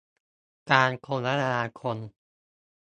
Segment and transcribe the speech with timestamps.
[0.71, 1.97] การคมนาคม